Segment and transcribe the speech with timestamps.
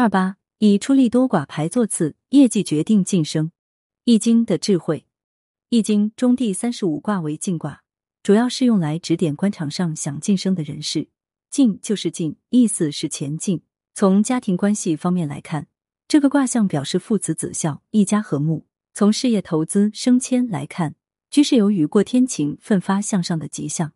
[0.00, 3.52] 二八以出力多寡排座次，业绩决定晋升。
[4.04, 5.04] 易经的智慧，
[5.68, 7.82] 易经中第三十五卦为进卦，
[8.22, 11.08] 主要是用来指点官场上想晋升的人士。
[11.50, 13.60] 进就是进，意思是前进。
[13.92, 15.66] 从家庭关系方面来看，
[16.08, 18.64] 这个卦象表示父子子孝，一家和睦。
[18.94, 20.94] 从事业、投资、升迁来看，
[21.30, 23.92] 居士有雨过天晴、奋发向上的迹象。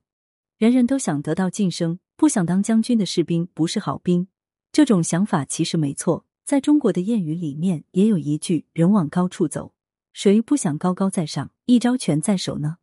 [0.59, 4.29] 人人都想得到晋升，不想当将军的士兵不是好兵。
[4.75, 9.73] 这种想法其实没错，在中国的谚语里面也有一句“人往高处走”。
[10.13, 12.79] 谁不想高高在上，一招权在手呢？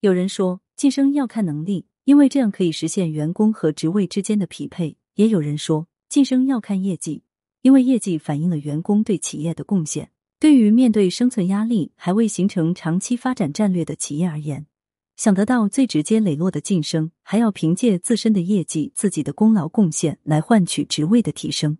[0.00, 7.22] 有人说晋升要看能力，因为这样可以实现员工和职位之间的匹配；也有人说晋升要看业绩，
[7.60, 10.10] 因为业绩反映了员工对企业的贡献。
[10.40, 14.66] 对于面对生存压力还未形成长期发展战略的企业而言，
[15.16, 21.78] 想得到最直接磊落的晋升，还要凭借自身的业绩、自己的功劳贡献来换取职位的提升。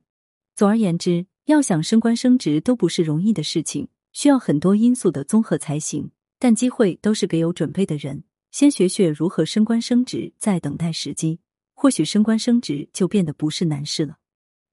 [0.55, 3.89] 总而言之，要想升官升职都不是容易的事情。
[4.13, 8.25] 需要很多因素的综合才行，但机会都是给有准备的人。
[8.51, 11.39] 先学学如何升官升职，再等待时机，
[11.75, 14.15] 或许升官升职就变得不是难事了。《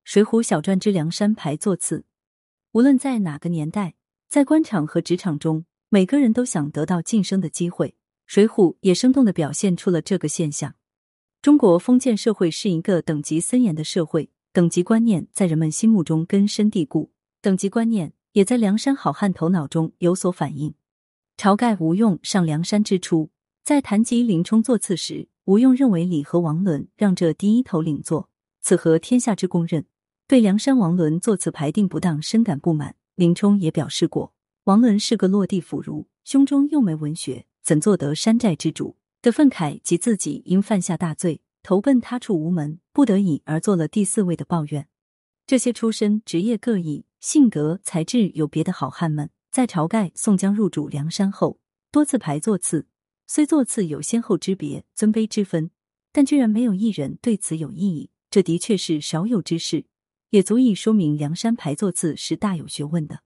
[0.06, 2.06] 水浒小传》之梁山排座次，
[2.72, 3.96] 无论在哪个年代，
[4.30, 7.90] 在官场和职场中，每个人都想得到晋升的机会。
[8.26, 10.76] 《水浒》也生动的表现出了这个现象。
[11.42, 17.12] 中国封建社会是一个等级森严的社会，等级观念在人们心目中根深蒂固。
[17.42, 18.14] 等级观念。
[18.34, 20.74] 也在梁山好汉头脑中有所反映。
[21.38, 23.30] 晁盖、吴用上梁山之初，
[23.64, 29.86] 在谈及林冲座次时，吴用认为李和王伦让这第一头领座，此合天下之公认。
[30.28, 32.96] 对梁山王伦座次排定不当深感不满。
[33.14, 38.98] 林冲也表示过，王伦是个落地腐儒，胸中又没文学，怎做得山寨之主？
[39.22, 44.88] 的愤慨及自己因犯下大罪，投奔他处无门，不得已而做了第四位的抱怨。
[45.48, 47.06] 这些出身、职业各异。
[47.22, 51.58] 性格才智有别的好汉们，在晁盖、宋江入主梁山后，
[51.90, 52.86] 多次排座次，
[53.28, 55.72] 虽座次有先后之别、尊卑之分，
[56.12, 58.10] 但居然没有一人对此有异议。
[58.30, 59.86] 这的确是少有之事，
[60.32, 63.22] 也足以说明梁山排座次是大有学问的。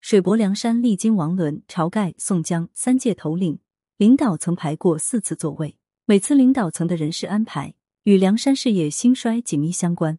[0.00, 3.58] 水泊梁山历经王伦、晁盖、宋江三届头领，
[4.02, 5.76] 领导曾排过四次座位，
[6.06, 10.18] 每次领导层的人事安排与梁山事业兴衰紧密相关。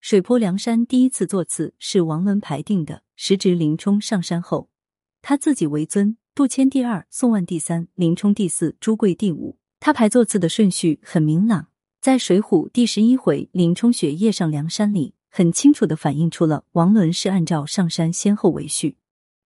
[0.00, 4.68] 水泊梁山第一次座次是王伦排定的，时值林冲上山后，
[5.20, 9.56] 他自己为尊，杜迁第二，宋万第三，林冲第四，朱贵第五。
[9.78, 11.68] 他排座次的顺序很明朗，
[12.00, 18.96] 在《水浒》第十一回林冲雪夜上梁山里，很清楚的反映出了王伦是按照上山先后为序。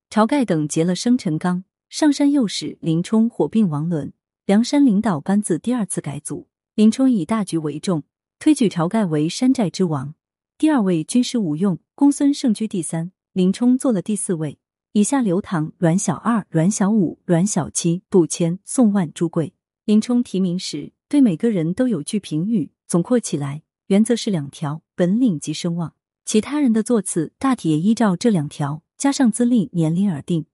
[0.09, 1.65] 晁盖等结了生辰纲，
[1.97, 4.13] 上山诱使林冲火并王伦，
[4.45, 8.03] 梁山领导班子第二次改组，林冲以大局为重，
[8.39, 10.15] 推举晁盖为山寨之王。
[10.59, 14.59] 第二位军师吴用，公孙胜居第三，林冲做了第四位。
[14.93, 19.55] 以下刘唐、阮小二、阮小五、阮小七、杜迁、宋万、朱贵。
[19.87, 25.95] 林冲提名时，对每个人都有句评语，总括起来，原则是两条：本领及声望。
[26.27, 30.45] 其他人的座次大体也依照这两条，加上资历、年龄而定。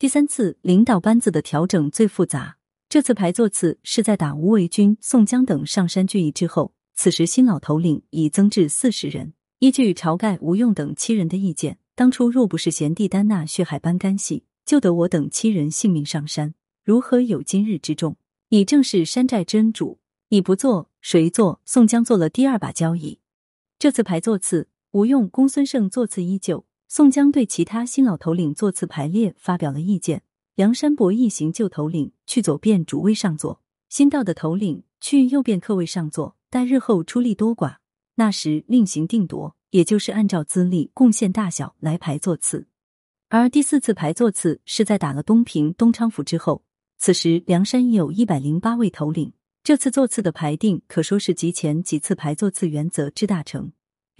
[0.00, 2.56] 第三次领导班子的调整最复杂，
[2.88, 9.34] 这次排座次是在打吴维军、宋江等上山聚义之后，此时新老头领已增至四十人。
[9.58, 18.16] 依据晁盖、吴用等七人的意见，当初若不是贤弟丹娜血海般干系，救得我等七人性命上山，如何有今日之众？
[18.48, 19.98] 你正是山寨真主，
[20.30, 21.60] 你不做谁做？
[21.66, 23.18] 宋江做了第二把交椅。
[23.78, 26.64] 这次排座次，吴用、公孙胜座次依旧。
[26.92, 30.22] 宋江对其他新老头领座次排列发表了意见。
[30.56, 37.76] 梁山伯一行旧头领去左边主位上座，新到的头领去右边客位上座，待日后出力多寡。
[38.16, 42.66] 那时另行定夺，也就是按照资历、贡献大小来排座次。
[43.28, 46.64] 而第四次排座次是在打了东平、东昌府之后，
[46.98, 49.32] 此时梁山已有一百零八位头领。
[49.62, 53.70] 这次座次的排定可说是集前几次排座次原则之大成。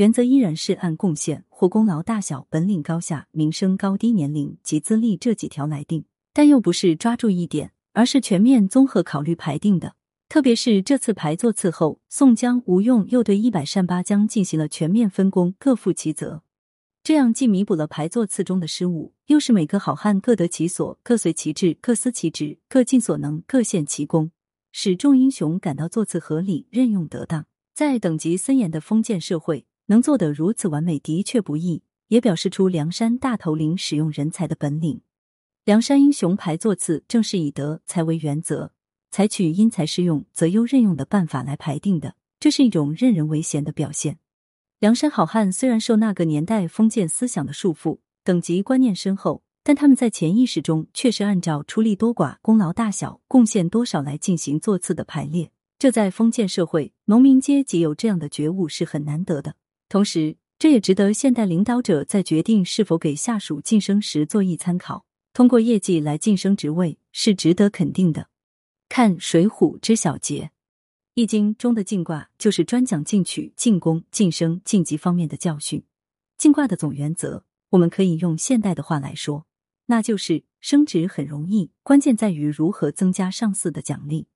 [0.01, 9.97] 原则依然是按贡献或功劳大小、本领高下、名声高低、年龄及资历这几条来定，但又不是抓住一点，而是全面综合考虑排定的。
[10.27, 16.43] 特别是这次排座次后，宋江、吴用又对一百单八将进行了全面分工，各负其责。
[17.03, 24.31] 这样既弥补了排座次中的失误，又是每个好汉各得其所，各随其志，各司其职，各尽所能，各献其功，
[24.73, 27.45] 使众英雄感到座次合理，任用得当。
[27.75, 35.01] 在等级森严的封建社会，能做得如此完美的确不易，也表示出梁山大头领使用人才的本领。
[35.65, 38.71] 梁山英雄排座次，正是以德才为原则。
[39.11, 44.19] 采取因材施用、择优任用的办法来排定的，这是一种任人唯贤的表现。
[44.79, 55.51] 梁山好汉虽然受那个年代封建思想的束缚，等级观念深厚，但他们在潜意识中却是按照出力多寡、功劳大小、贡献多少来进行座次的排列。
[55.81, 59.57] 这在封建社会，农民阶级有这样的觉悟是很难得的。
[59.91, 65.05] 同时，这也值得现代领导者在决定是否给下属晋升时做一参考。
[65.33, 68.29] 通过业绩来晋升职位是值得肯定的。
[68.89, 70.53] 看《水浒》之小节。
[71.15, 75.83] 易经中的进卦就是专讲进取、进攻、晋升、晋级方面的教训。
[76.39, 79.45] 进卦的总原则，我们可以用现代的话来说，
[79.87, 84.29] 那就是升职很容易，关键在于如何增加上司的奖励。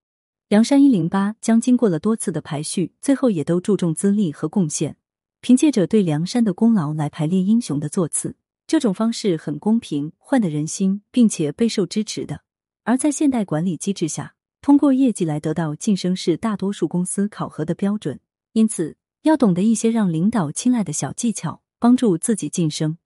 [0.49, 4.97] 梁山一零八将经过了多次的排序，最后也都注重资历和贡献，
[5.45, 8.35] 凭借着对梁山的功劳来排列英雄的座次。
[8.67, 12.41] 这种方式很公平，换得人心，并且备受支持的。
[12.85, 18.19] 而在现代管理机制下，通过业绩来得到晋升是大多数公司考核的标准，
[18.55, 22.97] 因此要懂得一些让领导青睐的小技巧，帮助自己晋升。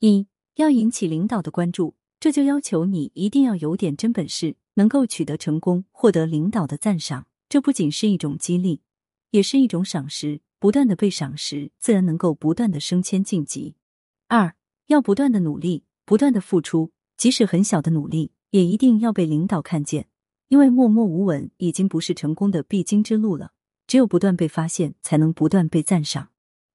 [0.00, 7.26] 一要引起领导的关注，这就要求你一定要有点真本事，能够取得成功，获得领导的赞赏。
[7.50, 8.80] 这不仅是一种激励，
[9.32, 10.40] 也是一种赏识。
[10.64, 13.74] 不断的被赏识，自然能够不断的升迁晋级。
[14.28, 14.56] 二
[14.86, 20.08] 要不断的努力，不断的付出，即使很小的努力，也一定要被领导看见。
[20.48, 23.52] 因为默默无闻已经不是成功的必经之路了，
[23.86, 26.30] 只有不断被发现，才能不断被赞赏。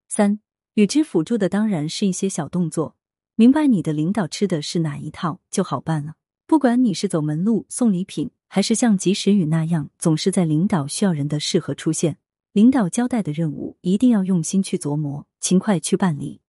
[0.08, 0.40] 三
[0.76, 2.96] 与之辅助的当然是一些小动作，
[3.34, 6.14] 明白你的领导吃的是哪一套就好办了。
[6.46, 12.20] 不管你是走门路送礼品，还是像及时雨那样总是在领导需要人的适合出现，
[12.52, 16.42] 领导交代的任务一定要用心去琢磨，勤快去办理。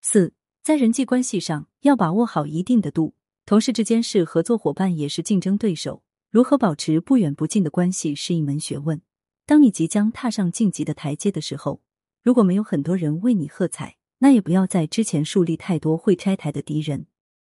[0.00, 0.32] 四
[0.62, 3.14] 在人际关系上要把握好一定的度，
[3.44, 6.02] 同事之间是合作伙伴，也是竞争对手。
[6.30, 9.02] 如何保持不远不近的关系是一门学问。
[9.44, 11.82] 当你即将踏上晋级的台阶的时候，
[12.22, 17.06] 如果没有很多人为你喝彩，那也不要在之前树立太多会拆台的敌人，